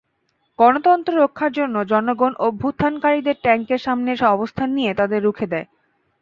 গণতন্ত্র 0.59 1.11
রক্ষার 1.15 1.51
জন্য 1.51 1.75
জনগণ 1.83 2.33
অভ্যুত্থানকারীদের 2.39 3.37
ট্যাংকের 3.43 3.81
সামনে 3.81 4.11
অবস্থান 4.35 4.69
নিয়ে 4.77 4.91
তাঁদের 4.93 5.21
রুখে 5.23 5.45
দেয়। 5.47 5.67